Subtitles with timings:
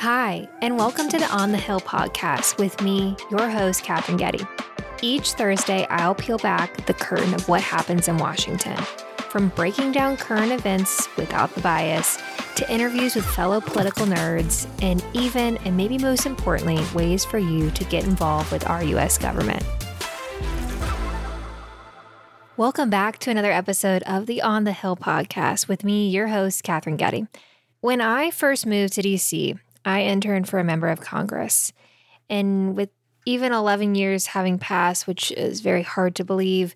[0.00, 4.40] Hi, and welcome to the On the Hill podcast with me, your host, Katherine Getty.
[5.02, 8.78] Each Thursday, I'll peel back the curtain of what happens in Washington,
[9.28, 12.16] from breaking down current events without the bias
[12.54, 17.70] to interviews with fellow political nerds, and even, and maybe most importantly, ways for you
[17.72, 19.18] to get involved with our U.S.
[19.18, 19.62] government.
[22.56, 26.62] Welcome back to another episode of the On the Hill podcast with me, your host,
[26.62, 27.26] Katherine Getty.
[27.82, 29.58] When I first moved to DC,
[29.90, 31.72] I interned for a member of Congress.
[32.28, 32.90] And with
[33.26, 36.74] even 11 years having passed, which is very hard to believe,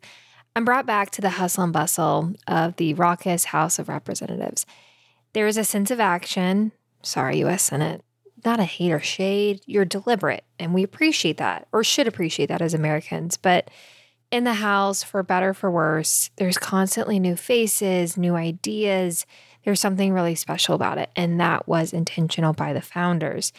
[0.56, 4.66] I'm brought back to the hustle and bustle of the raucous House of Representatives.
[5.32, 6.72] There is a sense of action.
[7.02, 8.02] Sorry, US Senate.
[8.44, 9.62] Not a hate or shade.
[9.66, 13.36] You're deliberate, and we appreciate that, or should appreciate that as Americans.
[13.36, 13.70] But
[14.30, 19.24] in the House, for better or for worse, there's constantly new faces, new ideas.
[19.64, 23.52] There's something really special about it, and that was intentional by the founders.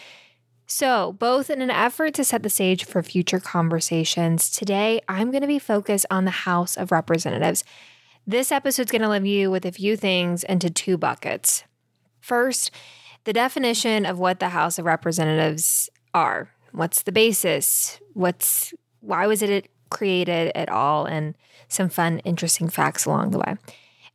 [0.68, 5.42] So, both in an effort to set the stage for future conversations, today I'm going
[5.42, 7.64] to be focused on the House of Representatives.
[8.26, 11.64] This episode's going to leave you with a few things into two buckets.
[12.20, 12.72] First,
[13.26, 16.50] the definition of what the House of Representatives are.
[16.72, 18.00] What's the basis?
[18.14, 21.36] What's why was it created at all and
[21.68, 23.56] some fun interesting facts along the way.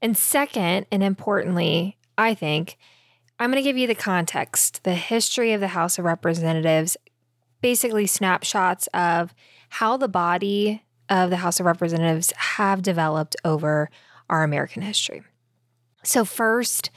[0.02, 2.78] And second, and importantly, I think,
[3.38, 6.96] I'm going to give you the context, the history of the House of Representatives,
[7.60, 9.34] basically snapshots of
[9.70, 13.90] how the body of the House of Representatives have developed over
[14.28, 15.22] our American history.
[16.02, 16.90] So, first,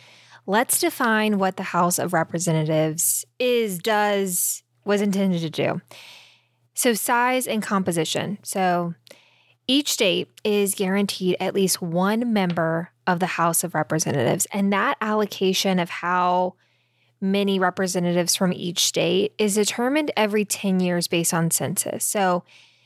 [0.45, 5.82] let's define what the House of Representatives is, does, was intended to do.
[6.73, 8.38] So, size and composition.
[8.44, 8.94] So,
[9.67, 14.98] each state is guaranteed at least one member of the House of Representatives, and that
[15.02, 16.56] allocation of how
[17.23, 22.04] many representatives from each state is determined every 10 years based on census.
[22.04, 22.44] So,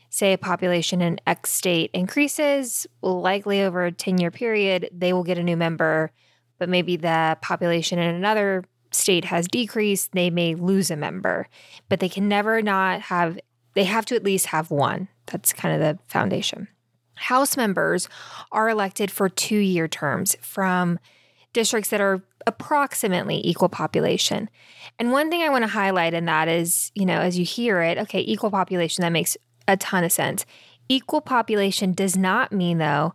[0.09, 5.24] say a population in X state increases, likely over a 10 year period, they will
[5.24, 6.12] get a new member,
[6.59, 11.47] but maybe the population in another state has decreased, they may lose a member,
[11.90, 13.40] but they can never not have,
[13.74, 15.08] they have to at least have one.
[15.25, 16.68] That's kind of the foundation.
[17.17, 18.07] House members
[18.51, 21.00] are elected for two year terms from
[21.53, 24.50] districts that are approximately equal population.
[25.00, 27.81] And one thing I want to highlight in that is, you know, as you hear
[27.81, 29.35] it, okay, equal population, that makes
[29.67, 30.45] a ton of sense.
[30.88, 33.13] Equal population does not mean, though,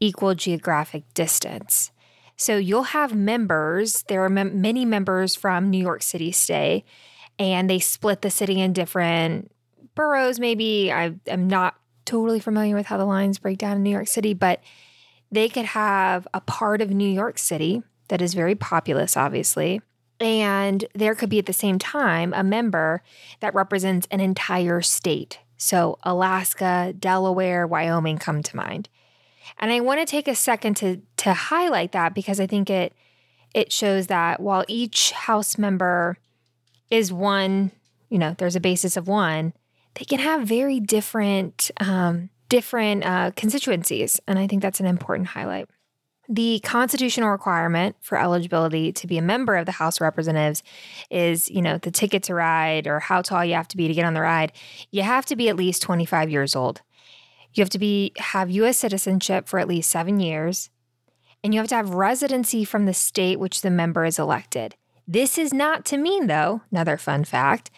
[0.00, 1.90] equal geographic distance.
[2.36, 6.84] So you'll have members, there are mem- many members from New York City stay,
[7.38, 9.50] and they split the city in different
[9.94, 10.92] boroughs, maybe.
[10.92, 11.76] I am not
[12.06, 14.60] totally familiar with how the lines break down in New York City, but
[15.30, 19.82] they could have a part of New York City that is very populous, obviously.
[20.18, 23.02] And there could be at the same time a member
[23.40, 25.40] that represents an entire state.
[25.58, 28.88] So Alaska, Delaware, Wyoming come to mind.
[29.58, 32.92] And I want to take a second to to highlight that because I think it
[33.54, 36.18] it shows that while each house member
[36.90, 37.70] is one,
[38.10, 39.52] you know, there's a basis of one,
[39.98, 45.28] they can have very different um, different uh, constituencies, and I think that's an important
[45.28, 45.68] highlight.
[46.28, 50.62] The constitutional requirement for eligibility to be a member of the House of Representatives
[51.08, 53.94] is, you know, the ticket to ride or how tall you have to be to
[53.94, 54.52] get on the ride.
[54.90, 56.82] You have to be at least 25 years old.
[57.54, 60.68] You have to be have US citizenship for at least 7 years,
[61.44, 64.74] and you have to have residency from the state which the member is elected.
[65.06, 67.70] This is not to mean though, another fun fact,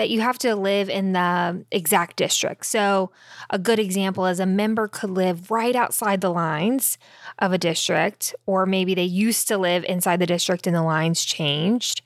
[0.00, 2.64] that you have to live in the exact district.
[2.64, 3.10] So,
[3.50, 6.96] a good example is a member could live right outside the lines
[7.38, 11.22] of a district, or maybe they used to live inside the district and the lines
[11.22, 12.00] changed.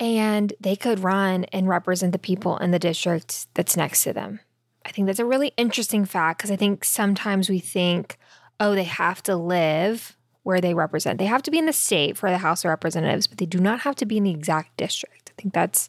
[0.00, 4.40] And they could run and represent the people in the district that's next to them.
[4.84, 8.18] I think that's a really interesting fact because I think sometimes we think,
[8.58, 11.20] oh, they have to live where they represent.
[11.20, 13.60] They have to be in the state for the House of Representatives, but they do
[13.60, 15.30] not have to be in the exact district.
[15.38, 15.88] I think that's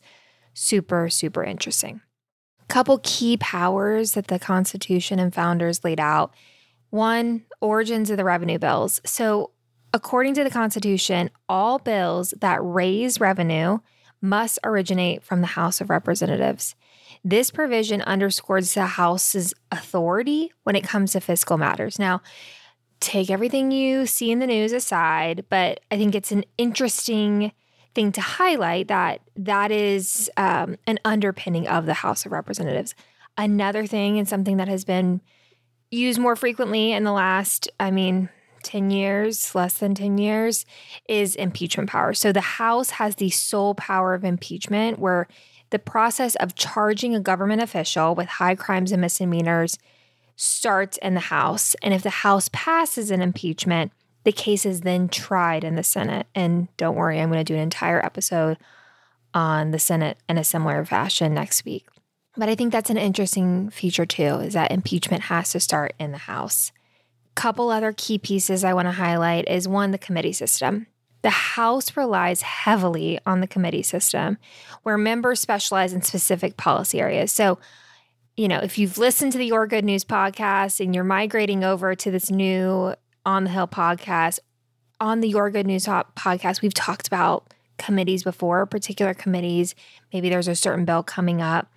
[0.53, 2.01] super, super interesting.
[2.67, 6.33] Couple key powers that the Constitution and founders laid out.
[6.89, 9.01] One, origins of the revenue bills.
[9.05, 9.51] So,
[9.93, 13.79] according to the Constitution, all bills that raise revenue
[14.21, 16.75] must originate from the House of Representatives.
[17.23, 21.99] This provision underscores the House's authority when it comes to fiscal matters.
[21.99, 22.21] Now,
[22.99, 27.51] take everything you see in the news aside, but I think it's an interesting
[27.93, 32.95] thing to highlight that that is um, an underpinning of the House of Representatives.
[33.37, 35.21] Another thing, and something that has been
[35.91, 38.29] used more frequently in the last, I mean,
[38.63, 40.65] 10 years, less than 10 years,
[41.07, 42.13] is impeachment power.
[42.13, 45.27] So the House has the sole power of impeachment, where
[45.69, 49.77] the process of charging a government official with high crimes and misdemeanors
[50.35, 51.75] starts in the House.
[51.81, 53.91] And if the House passes an impeachment,
[54.23, 56.27] the case is then tried in the Senate.
[56.33, 58.57] And don't worry, I'm going to do an entire episode
[59.33, 61.87] on the Senate in a similar fashion next week.
[62.35, 66.11] But I think that's an interesting feature too, is that impeachment has to start in
[66.11, 66.71] the House.
[67.35, 70.87] Couple other key pieces I want to highlight is one, the committee system.
[71.23, 74.37] The House relies heavily on the committee system,
[74.83, 77.31] where members specialize in specific policy areas.
[77.31, 77.59] So,
[78.35, 81.95] you know, if you've listened to the Your Good News podcast and you're migrating over
[81.95, 82.93] to this new
[83.25, 84.39] On the Hill podcast,
[84.99, 89.75] on the Your Good News podcast, we've talked about committees before, particular committees.
[90.11, 91.69] Maybe there's a certain bill coming up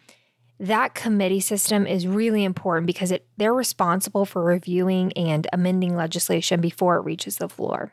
[0.59, 6.61] that committee system is really important because it, they're responsible for reviewing and amending legislation
[6.61, 7.93] before it reaches the floor.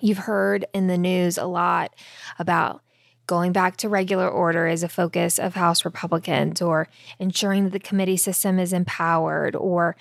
[0.00, 1.94] You've heard in the news a lot
[2.38, 2.82] about
[3.26, 7.80] going back to regular order as a focus of House Republicans or ensuring that the
[7.80, 9.96] committee system is empowered or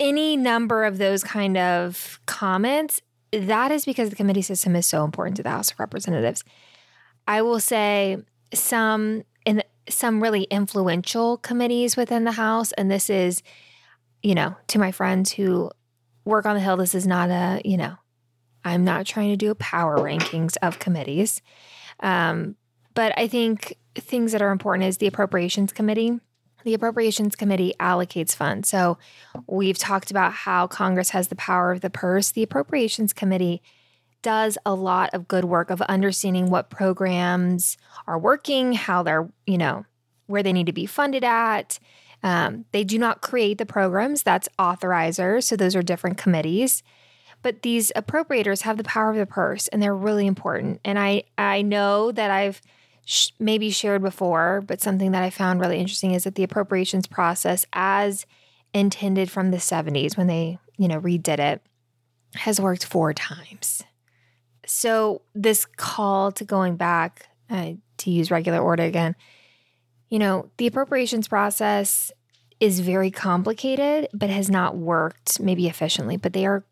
[0.00, 3.02] any number of those kind of comments.
[3.32, 6.42] That is because the committee system is so important to the House of Representatives.
[7.28, 8.16] I will say
[8.52, 12.72] some in some really influential committees within the House.
[12.72, 13.42] And this is,
[14.22, 15.70] you know, to my friends who
[16.24, 17.96] work on the Hill, this is not a, you know,
[18.64, 21.40] I'm not trying to do power rankings of committees.
[22.00, 22.56] Um,
[22.94, 26.18] but I think things that are important is the Appropriations Committee.
[26.64, 28.68] The Appropriations Committee allocates funds.
[28.68, 28.98] So
[29.46, 32.30] we've talked about how Congress has the power of the purse.
[32.30, 33.62] The Appropriations Committee
[34.22, 39.58] does a lot of good work of understanding what programs are working, how they're, you
[39.58, 39.84] know,
[40.26, 41.78] where they need to be funded at.
[42.22, 45.44] Um, they do not create the programs, that's authorizers.
[45.44, 46.82] So those are different committees.
[47.42, 50.80] But these appropriators have the power of the purse and they're really important.
[50.84, 52.60] And I, I know that I've
[53.04, 57.06] sh- maybe shared before, but something that I found really interesting is that the appropriations
[57.06, 58.26] process, as
[58.72, 61.62] intended from the 70s when they, you know, redid it,
[62.34, 63.82] has worked four times.
[64.66, 69.16] So, this call to going back uh, to use regular order again,
[70.08, 72.12] you know, the appropriations process
[72.60, 76.64] is very complicated, but has not worked maybe efficiently, but they are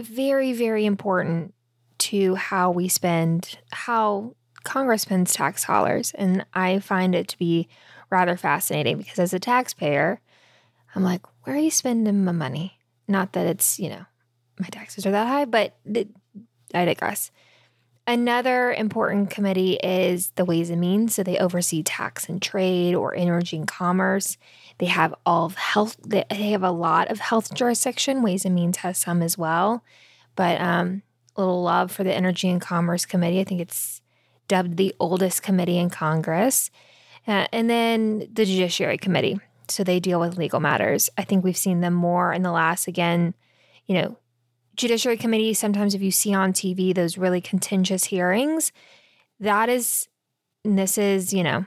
[0.00, 1.54] very, very important
[1.98, 4.34] to how we spend, how
[4.64, 6.12] Congress spends tax dollars.
[6.16, 7.68] And I find it to be
[8.10, 10.20] rather fascinating because as a taxpayer,
[10.94, 12.78] I'm like, where are you spending my money?
[13.08, 14.04] Not that it's, you know,
[14.58, 15.76] my taxes are that high, but
[16.74, 17.30] I digress.
[18.06, 21.14] Another important committee is the Ways and Means.
[21.14, 24.36] So they oversee tax and trade or energy and commerce.
[24.78, 28.22] They have all of health, they have a lot of health jurisdiction.
[28.22, 29.84] Ways and Means has some as well.
[30.34, 31.02] But um,
[31.36, 33.40] a little love for the Energy and Commerce Committee.
[33.40, 33.99] I think it's
[34.50, 36.72] dubbed the oldest committee in Congress.
[37.24, 39.38] Uh, and then the Judiciary Committee.
[39.68, 41.08] So they deal with legal matters.
[41.16, 43.34] I think we've seen them more in the last, again,
[43.86, 44.18] you know,
[44.74, 48.72] Judiciary Committee, sometimes if you see on TV those really contentious hearings,
[49.38, 50.08] that is,
[50.64, 51.66] this is, you know,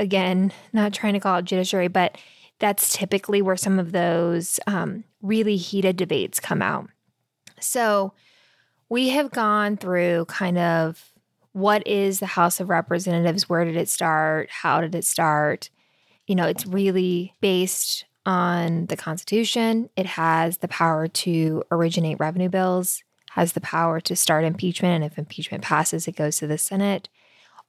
[0.00, 2.18] again, not trying to call it judiciary, but
[2.58, 6.88] that's typically where some of those um, really heated debates come out.
[7.60, 8.12] So
[8.88, 11.12] we have gone through kind of
[11.58, 13.48] what is the House of Representatives?
[13.48, 14.48] Where did it start?
[14.50, 15.70] How did it start?
[16.26, 19.90] You know, it's really based on the Constitution.
[19.96, 24.94] It has the power to originate revenue bills, has the power to start impeachment.
[24.94, 27.08] And if impeachment passes, it goes to the Senate.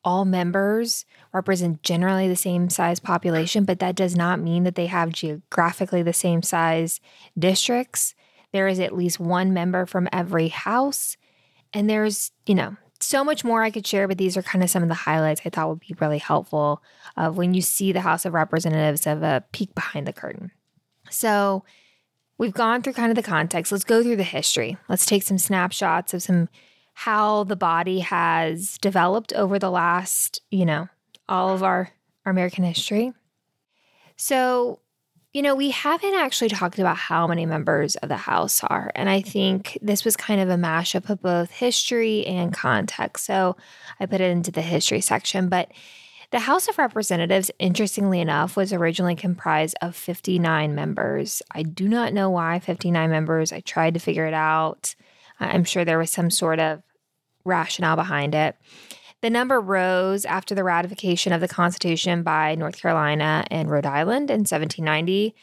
[0.03, 4.85] All members represent generally the same size population, but that does not mean that they
[4.85, 7.01] have geographically the same size
[7.37, 8.13] districts.
[8.53, 11.17] There is at least one member from every house.
[11.73, 14.69] And there's, you know, so much more I could share, but these are kind of
[14.69, 16.83] some of the highlights I thought would be really helpful
[17.15, 20.51] of when you see the House of Representatives of a peek behind the curtain.
[21.09, 21.63] So
[22.37, 23.71] we've gone through kind of the context.
[23.71, 24.77] Let's go through the history.
[24.87, 26.49] Let's take some snapshots of some
[26.93, 30.89] how the body has developed over the last, you know,
[31.29, 31.91] all of our,
[32.25, 33.13] our American history.
[34.17, 34.81] So
[35.33, 38.91] you know, we haven't actually talked about how many members of the House are.
[38.95, 43.25] And I think this was kind of a mashup of both history and context.
[43.25, 43.55] So
[43.99, 45.47] I put it into the history section.
[45.47, 45.71] But
[46.31, 51.43] the House of Representatives, interestingly enough, was originally comprised of 59 members.
[51.51, 53.51] I do not know why 59 members.
[53.51, 54.95] I tried to figure it out.
[55.39, 56.81] I'm sure there was some sort of
[57.45, 58.55] rationale behind it.
[59.21, 64.29] The number rose after the ratification of the Constitution by North Carolina and Rhode Island
[64.29, 65.35] in 1790.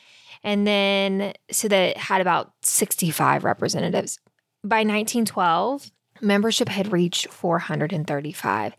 [0.42, 4.18] And then, so that it had about 65 representatives.
[4.62, 5.90] by 1912,
[6.20, 8.74] membership had reached 435.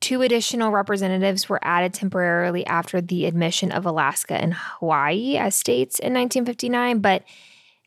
[0.00, 5.98] Two additional representatives were added temporarily after the admission of Alaska and Hawaii as states
[5.98, 7.24] in 1959, but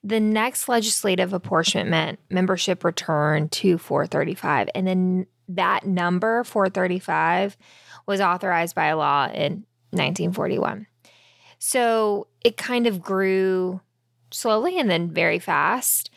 [0.03, 4.69] the next legislative apportionment membership returned to 435.
[4.75, 7.57] And then that number, 435,
[8.05, 10.87] was authorized by law in 1941.
[11.59, 13.81] So it kind of grew
[14.31, 16.09] slowly and then very fast.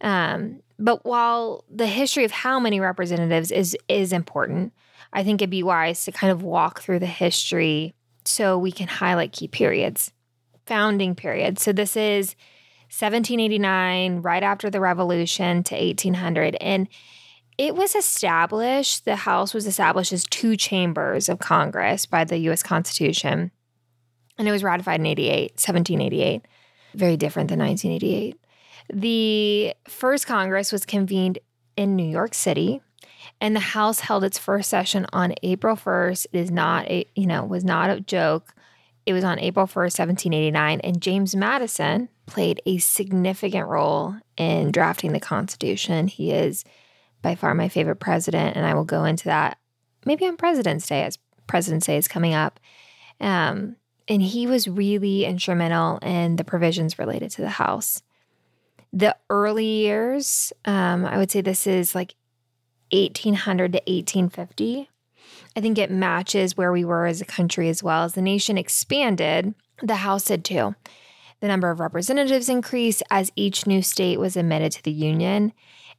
[0.00, 4.72] Um, but while the history of how many representatives is is important,
[5.12, 7.94] I think it'd be wise to kind of walk through the history
[8.24, 10.12] so we can highlight key periods,
[10.66, 11.62] founding periods.
[11.62, 12.36] So this is
[12.90, 16.56] 1789, right after the Revolution to 1800.
[16.60, 16.88] And
[17.60, 22.62] it was established, the House was established as two chambers of Congress by the US
[22.62, 23.50] Constitution.
[24.38, 26.46] And it was ratified in 88, 1788.
[26.94, 28.40] Very different than 1988.
[28.94, 31.38] The first Congress was convened
[31.76, 32.80] in New York City
[33.42, 36.28] and the House held its first session on April 1st.
[36.32, 38.54] It is not a, you know, was not a joke.
[39.04, 45.12] It was on April 1st, 1789, and James Madison played a significant role in drafting
[45.12, 46.08] the Constitution.
[46.08, 46.64] He is
[47.22, 49.58] by far my favorite president, and I will go into that
[50.04, 52.60] maybe on President's Day as President's Day is coming up.
[53.20, 53.76] Um,
[54.08, 58.02] and he was really instrumental in the provisions related to the House.
[58.92, 62.14] The early years, um, I would say this is like
[62.92, 64.90] 1800 to 1850.
[65.54, 68.04] I think it matches where we were as a country as well.
[68.04, 70.74] As the nation expanded, the House did too.
[71.40, 75.52] The number of representatives increased as each new state was admitted to the Union.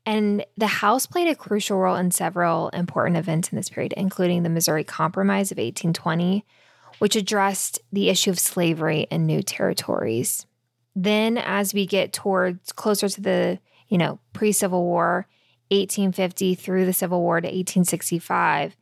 [0.05, 4.43] And the House played a crucial role in several important events in this period, including
[4.43, 6.45] the Missouri Compromise of 1820,
[6.99, 10.45] which addressed the issue of slavery in new territories.
[10.95, 15.27] Then, as we get towards closer to the, you know, pre Civil War,
[15.69, 18.75] 1850 through the Civil War to 1865,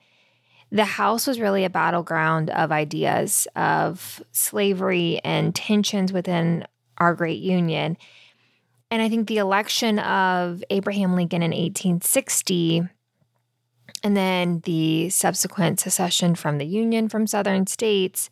[0.72, 6.66] the House was really a battleground of ideas of slavery and tensions within
[6.98, 7.98] our great union.
[8.92, 12.84] And I think the election of Abraham Lincoln in 1860
[14.04, 18.30] and then the subsequent secession from the Union from Southern states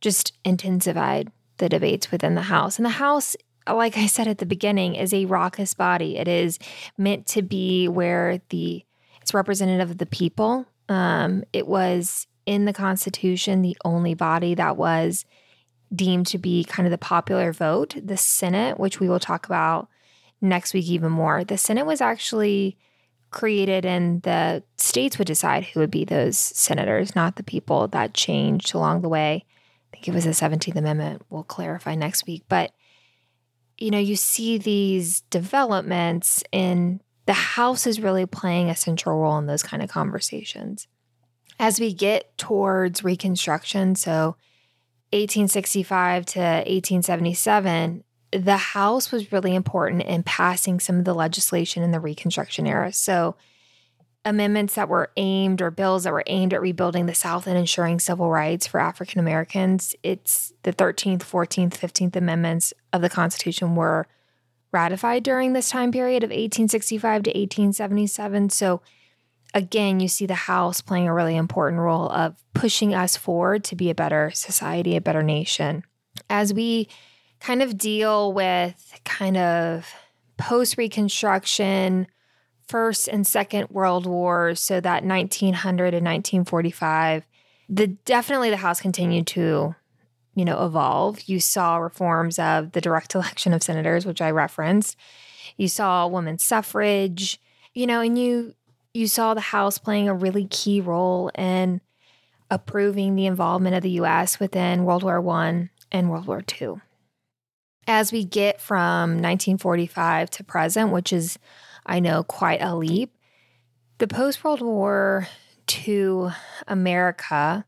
[0.00, 2.78] just intensified the debates within the House.
[2.78, 3.36] And the House
[3.66, 6.16] like I said at the beginning, is a raucous body.
[6.16, 6.58] It is
[6.98, 8.84] meant to be where the
[9.20, 10.66] it's representative of the people.
[10.88, 15.24] Um, it was in the Constitution the only body that was
[15.94, 17.94] deemed to be kind of the popular vote.
[18.02, 19.88] The Senate, which we will talk about
[20.40, 22.76] next week even more, the Senate was actually
[23.30, 28.14] created and the states would decide who would be those senators, not the people that
[28.14, 29.44] changed along the way.
[29.92, 31.22] I think it was the 17th Amendment.
[31.30, 32.44] We'll clarify next week.
[32.48, 32.72] But
[33.78, 39.38] you know, you see these developments and the house is really playing a central role
[39.38, 40.86] in those kind of conversations.
[41.58, 44.36] As we get towards Reconstruction, so
[45.12, 51.90] 1865 to 1877, the House was really important in passing some of the legislation in
[51.90, 52.92] the Reconstruction era.
[52.92, 53.36] So,
[54.24, 57.98] amendments that were aimed or bills that were aimed at rebuilding the South and ensuring
[57.98, 59.94] civil rights for African Americans.
[60.02, 64.06] It's the 13th, 14th, 15th Amendments of the Constitution were
[64.70, 68.50] ratified during this time period of 1865 to 1877.
[68.50, 68.80] So,
[69.54, 73.76] again, you see the House playing a really important role of pushing us forward to
[73.76, 75.84] be a better society, a better nation.
[76.30, 76.88] As we
[77.40, 79.92] kind of deal with kind of
[80.36, 82.06] post Reconstruction,
[82.68, 87.26] First and Second World Wars, so that 1900 and 1945,
[87.68, 89.74] the definitely the House continued to,
[90.34, 91.22] you know, evolve.
[91.22, 94.96] You saw reforms of the direct election of senators, which I referenced.
[95.56, 97.38] You saw women's suffrage,
[97.74, 98.54] you know, and you
[98.94, 101.80] you saw the House playing a really key role in
[102.50, 106.74] approving the involvement of the US within World War I and World War II.
[107.86, 111.38] As we get from 1945 to present, which is
[111.84, 113.12] I know, quite a leap.
[113.98, 115.28] The post World War
[115.86, 116.28] II
[116.66, 117.64] America,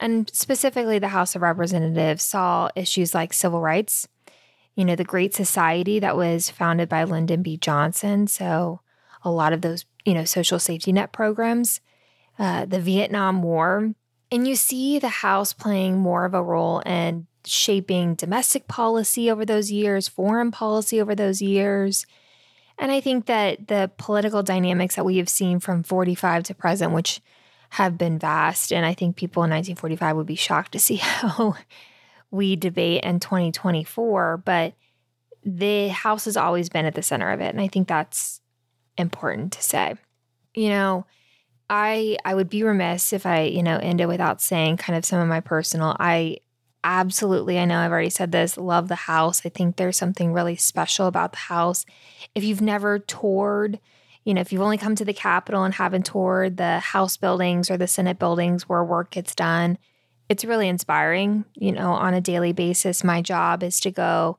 [0.00, 4.08] and specifically the House of Representatives, saw issues like civil rights,
[4.74, 7.56] you know, the Great Society that was founded by Lyndon B.
[7.56, 8.26] Johnson.
[8.26, 8.80] So,
[9.22, 11.82] a lot of those, you know, social safety net programs,
[12.38, 13.92] uh, the Vietnam War.
[14.32, 19.44] And you see the House playing more of a role in shaping domestic policy over
[19.44, 22.06] those years, foreign policy over those years.
[22.78, 26.92] And I think that the political dynamics that we have seen from 45 to present,
[26.92, 27.20] which
[27.70, 31.54] have been vast, and I think people in 1945 would be shocked to see how
[32.30, 34.72] we debate in 2024, but
[35.44, 37.48] the House has always been at the center of it.
[37.48, 38.37] And I think that's
[38.98, 39.94] important to say.
[40.54, 41.06] You know,
[41.70, 45.20] I I would be remiss if I, you know, ended without saying kind of some
[45.20, 45.96] of my personal.
[45.98, 46.38] I
[46.84, 49.42] absolutely, I know I've already said this, love the house.
[49.44, 51.84] I think there's something really special about the house.
[52.34, 53.80] If you've never toured,
[54.24, 57.70] you know, if you've only come to the Capitol and haven't toured the House buildings
[57.70, 59.78] or the Senate buildings where work gets done,
[60.28, 61.44] it's really inspiring.
[61.54, 64.38] You know, on a daily basis, my job is to go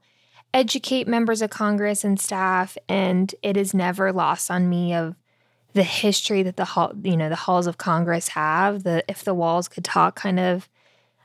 [0.53, 5.15] educate members of Congress and staff, and it is never lost on me of
[5.73, 8.83] the history that the hall, you know, the halls of Congress have.
[8.83, 10.67] The if the walls could talk, kind of.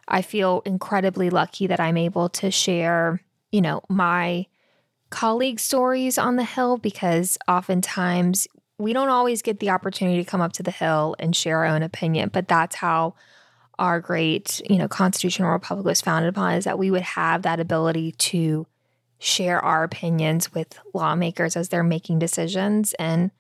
[0.07, 4.47] I feel incredibly lucky that I'm able to share, you know, my
[5.09, 8.47] colleague stories on the Hill because oftentimes
[8.79, 11.67] we don't always get the opportunity to come up to the Hill and share our
[11.67, 13.15] own opinion, but that's how
[13.79, 17.61] our great, you know, constitutional republic was founded upon is that we would have that
[17.61, 18.67] ability to
[19.25, 23.31] share our opinions with lawmakers as they're making decisions and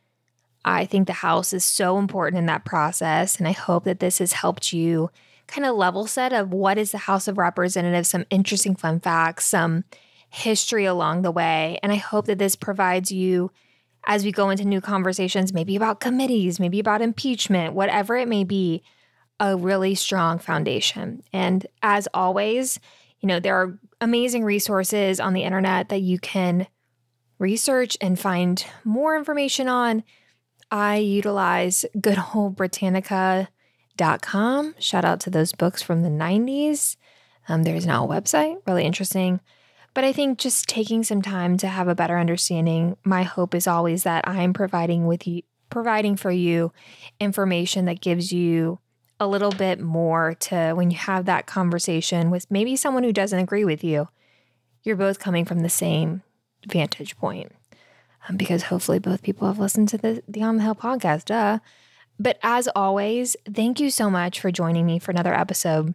[0.66, 4.18] I think the house is so important in that process and I hope that this
[4.18, 5.10] has helped you
[5.46, 9.46] kind of level set of what is the House of Representatives, some interesting fun facts,
[9.46, 9.84] some
[10.28, 11.78] history along the way.
[11.82, 13.50] And I hope that this provides you
[14.06, 18.44] as we go into new conversations, maybe about committees, maybe about impeachment, whatever it may
[18.44, 18.82] be,
[19.40, 21.22] a really strong foundation.
[21.32, 22.78] And as always,
[23.24, 26.66] you know, there are amazing resources on the internet that you can
[27.38, 30.04] research and find more information on.
[30.70, 34.74] I utilize good old Britannica.com.
[34.78, 36.96] Shout out to those books from the 90s.
[37.48, 39.40] Um, there's now a website, really interesting.
[39.94, 43.66] But I think just taking some time to have a better understanding, my hope is
[43.66, 45.40] always that I'm providing with you
[45.70, 46.74] providing for you
[47.18, 48.80] information that gives you
[49.20, 53.38] a little bit more to when you have that conversation with maybe someone who doesn't
[53.38, 54.08] agree with you.
[54.82, 56.22] You're both coming from the same
[56.66, 57.52] vantage point.
[58.28, 61.58] Um, because hopefully both people have listened to the, the On the Hill podcast, duh.
[62.18, 65.94] But as always, thank you so much for joining me for another episode.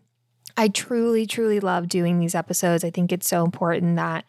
[0.58, 2.84] I truly, truly love doing these episodes.
[2.84, 4.26] I think it's so important that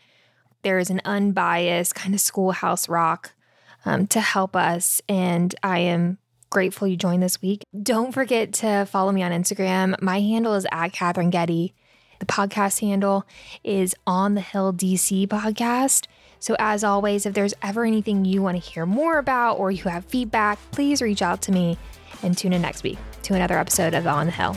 [0.62, 3.32] there is an unbiased kind of schoolhouse rock
[3.84, 5.02] um, to help us.
[5.08, 6.18] And I am
[6.50, 7.62] grateful you joined this week.
[7.82, 10.00] Don't forget to follow me on Instagram.
[10.02, 11.74] My handle is at Katherine Getty.
[12.18, 13.24] The podcast handle
[13.64, 16.06] is On the Hill DC Podcast.
[16.38, 19.84] So, as always, if there's ever anything you want to hear more about or you
[19.84, 21.78] have feedback, please reach out to me
[22.22, 24.56] and tune in next week to another episode of On the Hill.